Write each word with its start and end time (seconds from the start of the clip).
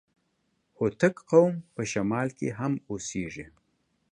هوتک 0.77 1.15
قوم 1.31 1.53
په 1.73 1.81
شمال 1.91 2.27
کي 2.37 2.47
هم 2.57 2.73
اوسېږي. 2.89 3.45